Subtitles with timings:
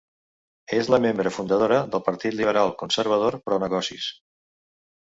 [0.77, 4.11] És la membre fundadora del Partit Liberal conservador pro-negocis.